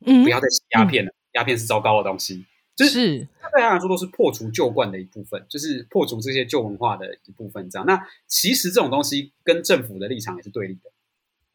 [0.05, 2.45] 嗯，不要再吸鸦片了，嗯，鸦片是糟糕的东西。
[2.85, 7.69] 就是他对他来说都是破除旧惯的一部分，就是破除这些旧文化的一部分。
[7.69, 10.91] 这样，那其实这种东西跟政府的立场也是对立的，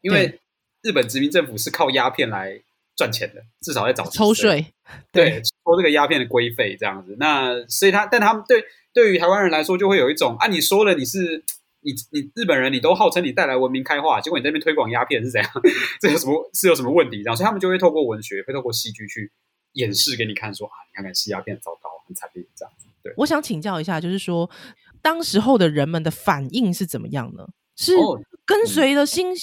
[0.01, 0.39] 因为
[0.81, 2.61] 日本殖民政府是靠鸦片来
[2.95, 4.73] 赚钱的，至少在早抽税，
[5.11, 7.15] 对，抽这个鸦片的规费这样子。
[7.19, 8.63] 那所以他，但他们对
[8.93, 11.43] 对于台湾人来说，就会有一种啊，你说了你是
[11.81, 15.51] 你你日本人，你都号称你带来文明开化，结果你在那边推广鸦片是怎样？
[16.01, 17.23] 这有什么是有什么问题？
[17.23, 19.31] 这样，所以他们就会透过文学，会透过戏剧去。
[19.77, 22.87] 演示给你看，说啊，你看看吸鸦片糟糕，很惨烈这样子。
[23.01, 24.49] 对，我想请教一下，就是说，
[25.01, 27.47] 当时候的人们的反应是怎么样呢？
[27.75, 27.93] 是
[28.43, 29.37] 跟随了新、哦嗯、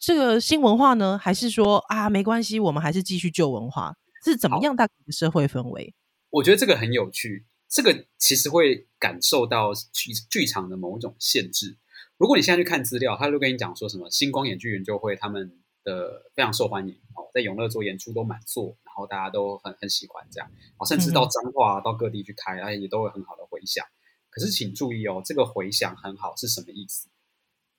[0.00, 3.94] 这个新文化呢，还是说啊，没关系，我们还是继续旧文化？
[4.22, 5.94] 是怎么样大概的社会氛围？
[6.28, 11.78] 我觉得这个很有趣，这个其实会感受到剧剧场的某种限制。
[12.18, 15.50] 如果你现在去看资料，他就跟你讲说什么星光演剧研究会他们
[15.82, 18.76] 的非常受欢迎哦，在永乐做演出都满座。
[18.90, 23.86] 然后大家都很很喜欢这样，好，甚至到彰化到各地去开，哎，也都有很好的回响。
[24.28, 27.08] 可是请注意哦，这个回响很好是什么意思？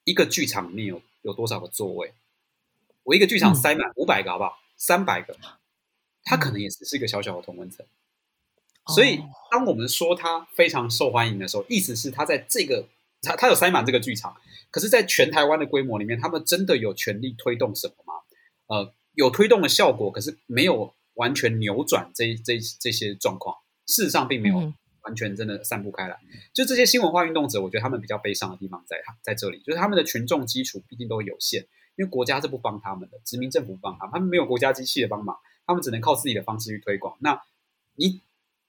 [0.06, 2.14] 一个剧场里面有有多少个座位？
[3.04, 4.58] 我一个剧场塞满五百个，好不好？
[4.78, 5.36] 三百个，
[6.24, 7.86] 它可能也只是一个小小的同温层。
[8.88, 9.20] 所以，
[9.52, 12.88] 当我们说它非常受欢迎的时候，意思是它在这个
[13.22, 14.36] 它它有塞满这个剧场，
[14.72, 18.14] 可是，在全台湾的规模里面，他们真的有权力推动什么吗？
[18.68, 20.94] 呃，有推动的效果，可是没有。
[21.16, 23.56] 完全扭转这这这些状况，
[23.88, 26.16] 事实上并没有完全真的散布开来。
[26.24, 31.62] 嗯、就这些新文化运动者，我觉得他们比较悲伤的地方在在这里，就是他们的群众基础毕竟都有限，
[31.96, 37.16] 因为国家是不帮他们的，殖民政府不帮他们，他们没有国家机器的帮忙，他他们只能靠自己的方式去推广。
[37.22, 37.42] 那
[37.96, 38.20] 你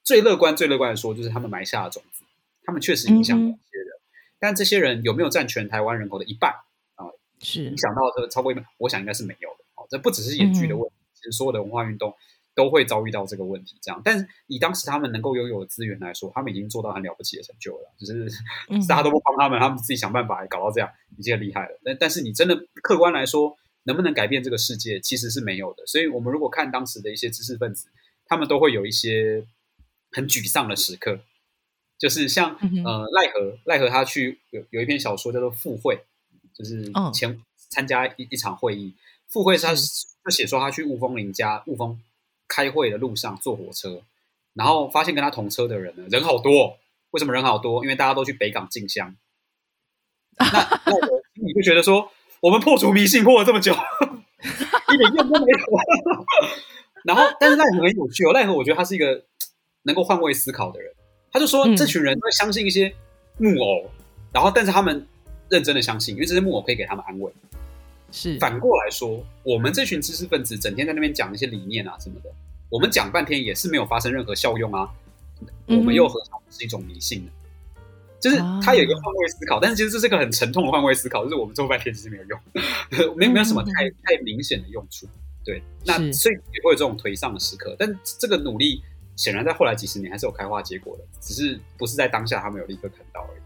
[0.05, 2.23] 最乐观、最乐观的说，就是他们埋下了种子，
[2.63, 3.89] 他们确实影响了一些人。
[3.89, 4.03] 嗯、
[4.39, 6.53] 但这些人有没有占全台湾人口的一半
[6.95, 7.11] 啊？
[7.41, 9.65] 是影响到这个超过一半，我想应该是没有的。
[9.75, 12.13] 哦，这不只是演剧的问题，嗯、其实所有的文化运动
[12.55, 13.79] 都会遭遇到这个问题。
[13.81, 17.95] 这样，但是以当时他们能够拥有的资源来说，他们已经做到很了不起的成就了。
[17.99, 18.29] 就是
[18.89, 21.81] 大家都不帮他们，他们自己想办法搞到这样，已经很厉害了。
[21.85, 25.87] 但但是你真的客观来说，能不能改变这个世界，其实是没有的。
[25.87, 27.89] 所以，我们如果看当时的一些知识分子，
[28.27, 29.45] 他们都会有一些
[30.13, 31.21] 很沮丧的时刻，
[31.99, 35.97] 就是像、呃赖和赖何他去有有一篇小说叫做《赴会》，
[36.57, 38.95] 就是前参加一一场会议，
[39.29, 39.73] 赴会他
[40.23, 41.99] 他写说他去雾峰林家雾峰
[42.47, 44.03] 开会的路上坐火车，
[44.55, 46.79] 然后发现跟他同车的人呢人好多，
[47.13, 47.83] 为什么人好多？
[47.83, 49.17] 因为大家都去北港进香。
[50.39, 50.47] 那
[50.87, 50.93] 那
[51.45, 52.13] 你就觉得说。
[52.43, 55.59] 我们破除迷信破了这么久，一点用都没有。
[57.07, 59.25] 然后，但是奈何很有趣哦，奈何我觉得他是一个
[59.85, 60.93] 能够换位思考的人。
[61.31, 62.93] 他就说，这群人会相信一些
[63.39, 63.91] 木偶，嗯、
[64.33, 65.07] 然后，但是他们
[65.51, 67.33] 认真的相信，因为这些木偶可以给他们安慰。
[68.13, 72.31] 是反过来说，我们这群知识分子整天在那边讲一些理念啊什么的，
[72.69, 74.89] 我们讲半天也是没有发生任何效用啊。
[75.67, 77.33] 我们又何尝不是一种迷信呢？
[78.21, 82.41] 就是他有一个换位思考，但是其实这是一个很沉痛的换位思考，就是我们做半天其实没有用，
[83.19, 85.09] 没没有什么太太明显的用处。
[85.45, 88.81] 对，那所以也会有这种颓丧的时刻，但这个努力
[89.17, 93.41] 显然在后来几十年还是有开花结果的，只是不是在当下他们有立刻看到而已。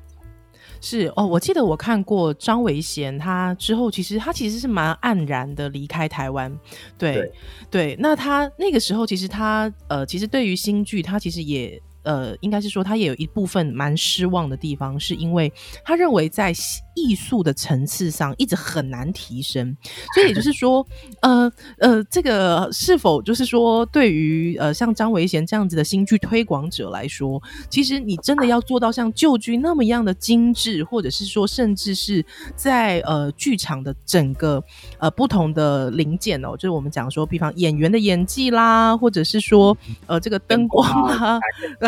[0.80, 6.50] 是哦，我记得我看过张维贤，他之后其实他其实是蛮黯然的离开台湾。
[6.98, 7.32] 对对，
[7.70, 11.80] 对，那他那个时候其实他呃，其实对于新剧他其实也。
[12.06, 15.52] 呃，应该是说他也有一部分蛮失望的地方，是因为
[15.84, 16.54] 他认为在
[16.94, 19.76] 艺术的层次上一直很难提升，
[20.14, 20.86] 所以也就是说，
[21.20, 34.62] 呃呃，这个是否就是说对于呃像张维贤这样子的新剧推广者来说，其实你真的要做到像旧剧那么样的精致，或者是说甚至是在呃剧场的整个
[34.98, 41.38] 呃不同的零件哦，就是我们讲说，比方演员的演技啦，或者是说呃这个灯光啊，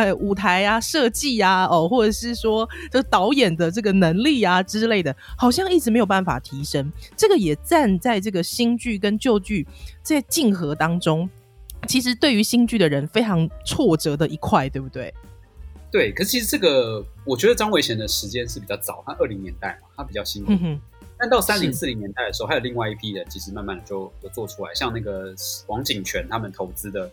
[0.09, 0.19] 呃。
[0.29, 6.93] 舞台啊，设计啊，哦，或者是说这个导演的这个能力啊之类的，好像一直没有办法提升。
[7.17, 9.67] 这个也站在这个新剧跟旧剧
[10.03, 11.31] 在竞合当中，
[11.87, 15.15] 其实对于新剧的人非常挫折的一块，对不对？
[15.91, 20.45] 对，可是其实这个我觉得张维贤的时间是比较早，他二零年代嘛，他比较新。
[20.49, 20.79] 嗯。
[21.17, 25.35] 但到三零四零年代的时候，还有另外一批人，其实慢慢的就就做出来，像那个
[25.69, 27.09] 王景泉他们投资的。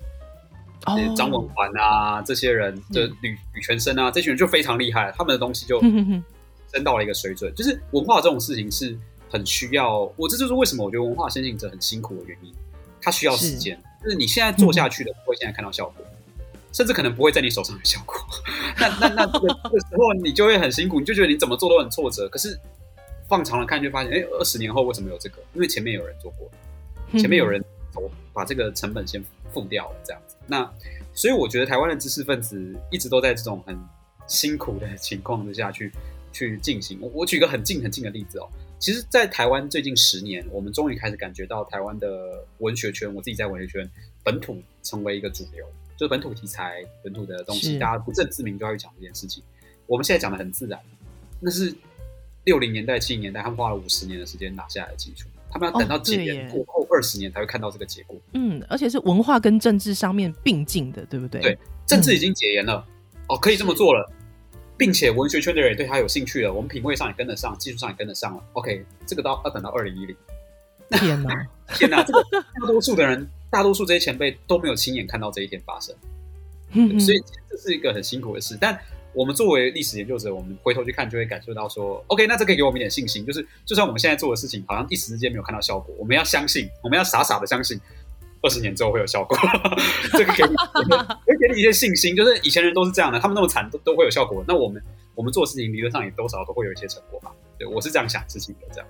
[1.15, 7.53] 张文环啊，这些人的吕吕全生啊，这群人就非常厉害，他们的东西就升到了一个水准。
[7.55, 8.97] 就是文化这种事情是
[9.29, 12.53] 很需要，我这就是为什么我觉得文化先行者很辛苦的原因。
[13.01, 16.05] 它需要时间，是就是你现在做下去的不会现在看到效果，
[16.71, 18.15] 甚至可能不会在你手上有效果。
[18.79, 22.27] 那那那这个这个时候你就会很辛苦，你就觉得你怎么做都很挫折。
[22.29, 22.59] 可是
[23.27, 25.37] 放长了看，就发现，哎，二十年后为什么有这个？
[25.53, 26.49] 因为前面有人做过，
[27.19, 27.63] 前面有人
[28.33, 29.27] 把这个成本先付
[29.63, 30.35] 掉了，这样子。
[30.45, 30.69] 那，
[31.13, 33.79] 所以我觉得台湾的知识分子一直都在这种很
[34.27, 35.91] 辛苦的情况之下去
[36.31, 36.99] 去进行。
[37.01, 43.89] 我我举个很近很近的例子哦，其实，在台湾最近十年，我们终于开始感觉到台湾的文学圈，我自己在文学圈
[44.23, 45.65] 本土成为一个主流，
[45.95, 49.41] 就是本土题材、本土的东西，大家不正自明就要去讲这件事情。
[49.87, 50.79] 我们现在讲的很自然，
[51.39, 51.73] 那是
[52.43, 55.29] 六零年代、七零年代他们花了五十年的时间打下来的基础。
[55.55, 58.19] 他们要等到几年过后二十年才会看到这个结果。
[58.33, 61.39] 嗯，而且是文化跟政治上面并进的，对不对？
[61.39, 64.11] 对，政治已经解严了，嗯、哦，可以这么做了，
[64.75, 68.43] 并且文学圈的人也对他有兴趣了，我们品味上也跟得上，技术上也跟得上了。
[68.51, 70.13] OK，这个到要等到二零一零。
[70.89, 72.03] 天哪， 天哪！
[72.03, 75.95] 这个大多数的人，大多数这些前辈都没有亲眼看到这一天发生，
[76.73, 78.77] 嗯、所以这是一个很辛苦的事，但。
[79.15, 87.79] 我们作为历史研究者，我们回头去看，就会感受到说，OK，那这可以给我们一点信心，就是就算我们现在做的事情好像一时之间没有看到效果，我们要相信，我们要傻傻的相信，
[88.41, 89.37] 二十年之后会有效果。
[90.11, 90.55] 这个给你，
[91.25, 94.81] 会给你一些信心，就是以前人都是这样的，他们那么惨都都会有效果，那我们
[95.15, 97.31] 我们做事情理论上也多少都会有一些成果吧？
[97.57, 98.87] 对，我是这样想事情的，这样。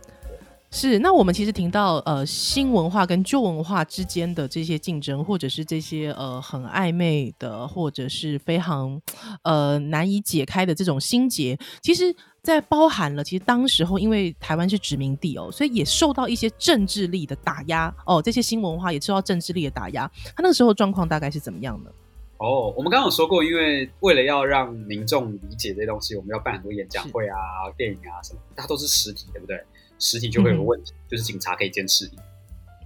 [0.72, 9.02] 是，那我们其实听到呃新文化跟旧文化之间的这些竞争，或者是这些呃很暧昧的，或者是非常
[9.44, 20.10] 呃难以解开的这种心结，其实，在包含了其实当时候因为台湾是殖民地哦，所以也受到一些政治力的打压哦，这些新文化也受到政治力的打压。
[20.36, 21.90] 他那个时候状况大概是怎么样呢？
[22.38, 27.38] 哦，我们刚刚有说过，因为为了要让民众理解这些东西，我们要办很多演讲会啊、
[27.78, 29.58] 电影啊什么，它都是实体，对不对？
[30.00, 32.20] 实体就会有问题，嗯、就是警察可以监视你。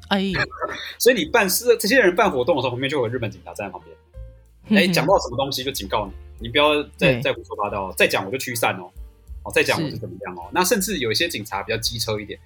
[0.09, 0.31] 哎，
[0.97, 4.81] 所以你办事，这些人办活动的时候，旁边就有日本警察站在旁边。
[4.81, 6.13] 哎，讲到什么东西就警告你，
[6.47, 8.89] 你不要再再胡说八道，再讲我就驱散哦。
[9.43, 10.49] 哦，再讲我是怎么样哦？
[10.51, 12.39] 那甚至有一些警察比较机车一点，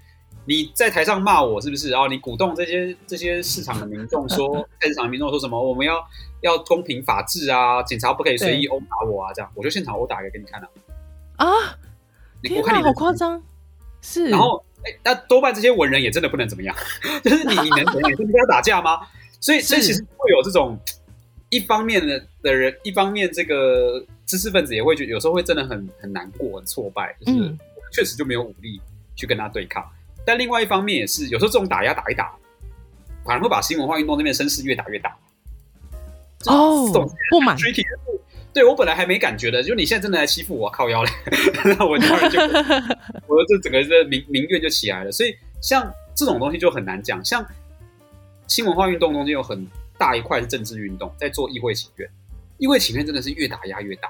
[0.45, 1.89] 你在台上骂我是不是？
[1.89, 5.61] 然后你鼓动这些这些市场的民众说， 菜市场的民众说什么？
[5.61, 5.95] 我们要
[6.41, 10.67] 要公平法治啊，警察不可以随意殴打我啊，这样我就现场殴打一个给你看啊。
[11.37, 11.47] 啊！
[12.43, 13.41] 天哪，好夸张！
[14.03, 16.75] 是，然后哎，那多半这些文人也真的不能怎么样，
[17.25, 18.11] 就是你你能怎样？
[18.11, 18.99] 你跟他打架吗？
[19.39, 20.77] 所以所以其实会有这种
[21.49, 24.05] 一方面的的人，一方面这个。
[24.25, 27.55] 知识分子也会觉得有时候会真的很很难过、很挫败，就是
[27.91, 28.81] 确实就没有武力
[29.17, 29.83] 去跟他对抗。
[29.83, 32.33] 嗯、但另外一方面也是，有时候这种打压打一打，
[33.25, 35.15] 反而会把新文化运动那边声势越打越大。
[36.45, 36.89] 哦，
[37.29, 37.55] 不满。
[38.53, 41.09] 对，我本来还没感觉的，就你现在真的来欺负我，靠腰嘞，
[41.77, 42.39] 那我当然就，
[43.27, 45.11] 我这整个这民民怨就起来了。
[45.11, 47.23] 所以像这种东西就很难讲。
[47.25, 47.43] 像
[48.47, 52.07] 新文化运动中间有很大一块是政治运动，在做议会请愿。
[52.59, 54.07] 议会请愿真的是越打压越大，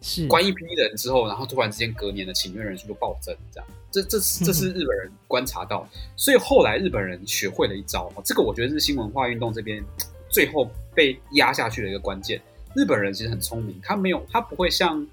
[0.00, 9.84] 是关一批人之后，然后突然之间隔年的请愿人数就暴增，这样，这这这是 日本人观察到，嗯、所以后来日本人学会了一招，这个我觉得是新文化运动这边
[10.30, 12.40] 最后被压下去的一个关键。
[12.74, 15.06] 日本人其实很聪明，他没有，他不会像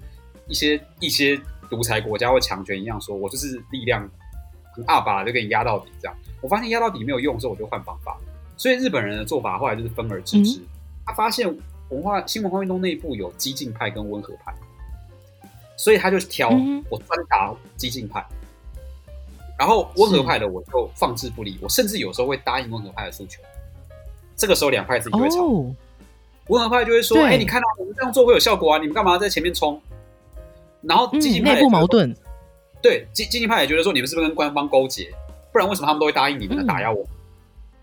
[0.48, 4.08] 一些一些独裁国家或强权一样，说我就是力量
[4.72, 6.16] 很大把就给你压到底，这样。
[6.40, 8.16] 我发现压到底没有用之后，我就换方法。
[8.56, 10.66] 所以日本人的做法后来就是分而治之，嗯、
[11.06, 11.56] 他发现。
[11.90, 14.54] 文化新文化运动内部有激进派跟温和派，
[15.76, 16.48] 所以他就挑
[16.88, 18.24] 我专打激进派，
[19.58, 23.42] 然后温和派的我就放置不理，我甚至有时候会答应温和派的诉求。
[24.36, 25.38] 这个时候两派自己就会吵，
[26.50, 29.80] 温和派就会说：“哎，你看到我们这样做会有效果啊，你们干嘛在前面冲？”
[30.82, 32.14] 然后激进派内部矛盾，
[32.82, 35.10] 对激激进派也觉得说：“你们是不是跟官方勾结？
[35.52, 37.06] 不然为什么他们都会答应你们的打压我？”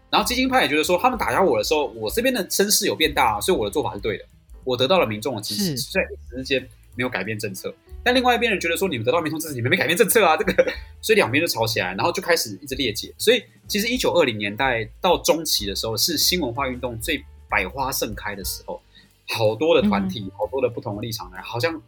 [0.10, 4.25] 然后激进派也觉得说，他们打压我的时候，我这边的声势有变大啊，所以我的做法是对的，
[4.63, 6.62] 我得到了民众的支持，虽然一时之间
[6.95, 7.73] 没有改变政策。
[8.03, 10.53] 但另外一边人觉得说，你们得到民众支持，你们没改变政策啊，这个，
[11.01, 13.13] 所以两边就吵起来，然后就开始一直裂解。
[13.17, 18.82] 所以其实一九二零年代到中期的时候，是新文化运动最百花盛开的时候，
[19.28, 21.82] 好多的团体，好多的不同的立场的人，好像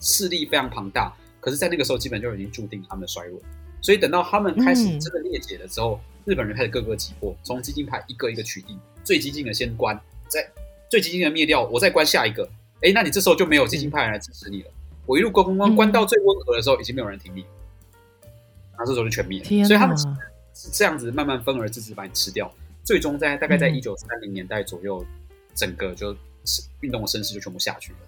[0.00, 1.12] 势力非常庞大。
[1.40, 3.40] 可是，在那个时候，基本就已经注定他们的衰弱。
[3.80, 6.00] 所以等到他们开始真的裂解了之后。
[6.24, 10.48] 日本人开始各个击破，从激进派一个一个取缔，最激进的先关，再
[10.88, 12.48] 最激进的灭掉，我再关下一个。
[12.80, 14.70] 哎，那你这时候就没有激进派人来支持你了。
[15.04, 17.44] 我一路关关关关到最温和的时候，已经没有人挺你，
[18.78, 19.66] 那这时候就全灭了。
[19.66, 19.96] 所以他们
[20.54, 22.48] 是这样子慢慢分而治之把你吃掉，
[22.84, 25.04] 最终在大概在一九三零年代左右，
[25.54, 27.98] 整个就是运动的声势就全部下去了。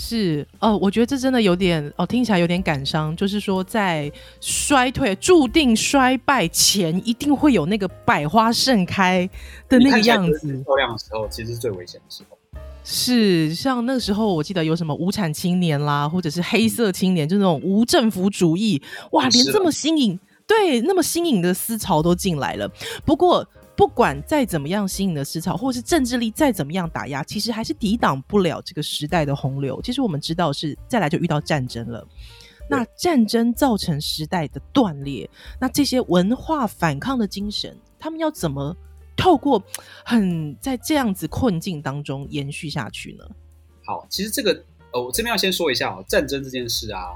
[0.00, 3.16] 是哦，我觉得这真的有点哦，听起来有点感伤。
[3.16, 4.08] 就是说，在
[4.40, 9.28] 衰退、注定衰败前，一定会有那个百花盛开
[9.68, 10.62] 的那个样子。
[10.62, 12.38] 漂亮的时候，其实是最危险的时候。
[12.84, 22.70] 是，像那时候，我记得有什么无产青年啦，或者是黑色青年，就那种无政府主义，哇，连这么新颖，对，那么新颖的思潮都进来了。
[23.04, 23.44] 不过。
[23.78, 29.80] 不管再怎么样新颖的思潮，或是政治力再怎么样打压，其实还是抵挡不了这个时代的洪流。
[29.82, 32.04] 其实我们知道是再来就遇到战争了，
[32.68, 38.76] 那战争造成时代的断裂，那这些文化反抗的精神，他们要怎么
[39.16, 39.62] 透过
[40.04, 43.24] 很在这样子困境当中延续下去呢？
[43.84, 44.60] 好，其实这个
[44.92, 47.14] 呃，我这边要先说一下哦，战争这件事啊，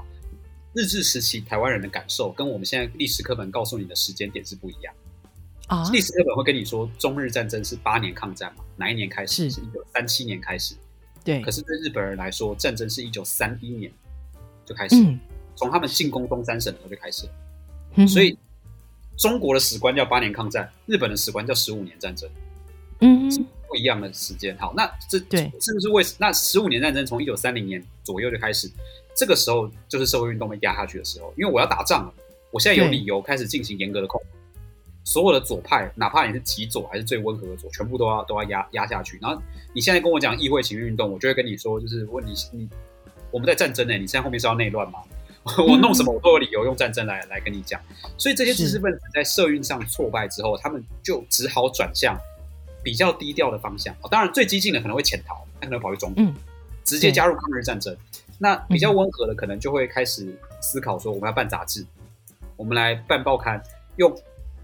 [0.73, 4.93] 日治时期台湾人的感受跟我们现在历史课本告诉你的时间点是不一样。
[5.67, 8.63] 啊，历史课本会跟你说，中日战争是八年抗战嘛？
[8.75, 9.49] 哪一年开始？
[9.49, 10.75] 是一九三七年开始。
[11.23, 11.41] 对。
[11.41, 13.91] 可是对日本人来说，战争是一九三一年
[14.65, 15.19] 就开始，嗯、
[15.55, 17.33] 从他们进攻东三省的时候就开始了。
[17.95, 18.37] 嗯、所以
[19.17, 22.29] 中国的史观叫八年抗战，日本的史观叫十五年战争。
[22.99, 23.29] 嗯，
[23.67, 24.55] 不一样的时间。
[24.57, 28.69] 好，那这对是不是为那十五年战争从一九三零年左右就开始？
[29.15, 32.13] 这个时候就是社会运动被压下去的时候，因为我要打仗了，
[32.51, 34.27] 我现在有理由开始进行严格的控制。
[35.03, 39.19] 所有的左派，哪怕你是极左还是最温和的左，全部都要都要压压下去。
[39.21, 39.41] 然后
[39.73, 42.69] 你现在跟我讲议会请愿运动，我就会跟你说，就是问你你
[43.31, 44.99] 我们在战争呢，你现在后面是要内乱吗？
[45.59, 47.81] 我弄什么我都有理由用战争来来跟你讲。
[48.17, 52.17] 所以这些知识分子在社运上挫败之后，他们就只好转向
[52.81, 53.93] 比较低调的方向。
[54.09, 56.23] 当然最激进的可能会潜逃，他可能跑去中国，
[56.85, 57.93] 直接加入抗日战争。
[58.39, 61.85] 那比较温和的可能就会开始思考说，我们要办杂志，
[62.55, 63.61] 我们来办报刊，
[63.97, 64.15] 用。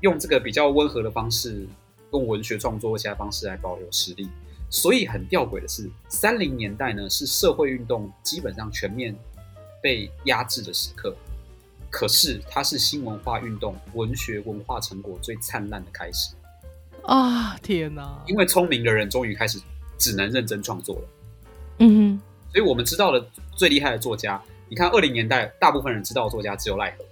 [0.02, 1.68] 用这个比较温和的方式，
[2.14, 4.30] 用文学创作或其他方式来保留实力，
[4.70, 9.16] 所以很吊诡的是，三零年代呢是社会运动基本上全面
[9.82, 11.16] 被压制的时刻。
[11.92, 16.36] 可是它是新文化运动、文学文化成果最灿烂的开始
[17.02, 17.58] 啊！
[17.64, 18.24] 天哪！
[18.28, 19.60] 因为聪明的人终于开始
[19.98, 21.02] 只能认真创作了。
[21.80, 22.22] 嗯哼，
[22.54, 23.26] 所以我们知道的
[23.56, 24.40] 最厉害的作家，
[24.70, 27.04] 你看二零年代大部分人知道的作家只有赖和。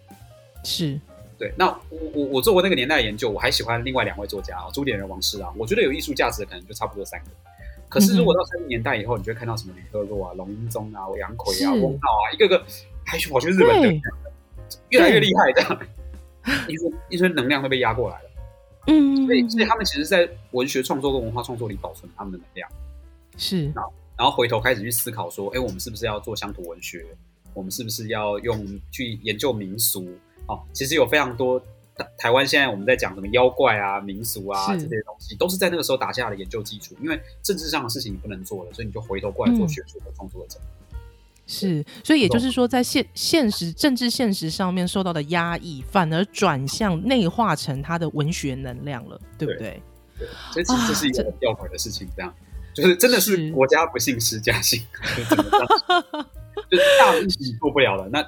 [0.64, 1.02] 是。
[1.38, 7.28] 对，那我我我做过那个年代的研究，我还喜欢另外两位作家啊，朱点人、王世啊，我觉得有艺术价值的可能就差不多三个。
[7.88, 12.66] 可是如果到三零年代以后，你就会看到什么李克洛啊、龙应宗啊、杨奎啊、翁道啊，一个个
[13.06, 14.02] 还去跑去日本的，
[14.90, 15.80] 越来越厉害，这样，
[16.68, 18.30] 一堆一堆能量都被压过来了。
[18.88, 22.70] 嗯，所以所以他们其实，在文学创作跟文化创作里保存他们的能量。
[23.38, 27.06] 是，然后然后回头开始去思考说，哎，我们是不是要做乡土文学？
[27.54, 30.08] 我们是不是要用去研究民俗？
[30.48, 31.60] 哦，其实有非常多
[31.96, 36.96] 台台湾现在我们在讲什么妖怪啊、民俗啊这些东西，都是在那个时候打下的研究基础。
[37.02, 40.60] 因为政治上的事情你不能做了，所以你就回头过来做学术和创作者。
[41.46, 49.82] 是，所以也就是说，在现现实政治现实上面受到的压抑，反而转向内化成他的文学能量了，对不对？
[50.20, 52.34] 对，所以其实这是一个很吊诡的事情，这样
[52.74, 54.82] 就是真的是国家不幸施家幸，
[56.70, 58.24] 就是大事情做不了了，那。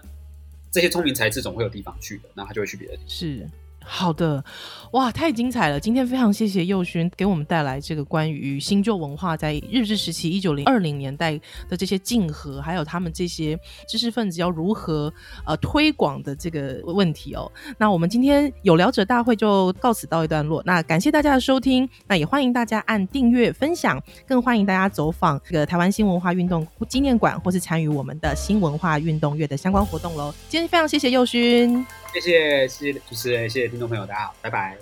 [0.72, 3.10] 这些聪明才智总会有地方去的，那他就会去别的地方。
[3.10, 3.50] 是。
[3.82, 4.44] 好的，
[4.92, 5.80] 哇，太精彩了！
[5.80, 15.12] 今天非常谢谢佑勋给我们带来这个关于新旧文化在日治时期一九零二零年代的这些竞合，还有他们这些知识分子要如何
[15.46, 17.52] 呃推广的这个问题哦。
[17.78, 20.62] 那我们今天有聊者大会就告此告一段落。
[20.66, 30.34] 那感谢大家的收听，那也欢迎大家按订阅、分享，更欢迎大家走访这个台湾新文化运动纪念馆，或是参与我们的新文化运动月的相关活动喽。
[30.48, 31.86] 今天非常谢谢佑勋。
[32.12, 34.76] 谢谢，谢谢主持人，谢谢听众朋友，大家好，拜拜。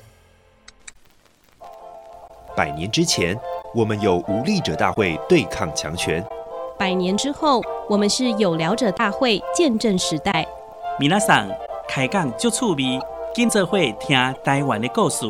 [2.55, 3.37] 百年之前，
[3.73, 6.23] 我们有无力者大会对抗强权；
[6.79, 10.47] 百年之后，我们是有聊者大会见证时代。
[10.99, 11.49] 米拉桑
[11.87, 12.99] 开讲就趣味，
[13.35, 15.25] 今则会听台湾的故事。